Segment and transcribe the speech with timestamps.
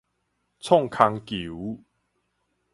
[0.59, 1.83] 創空球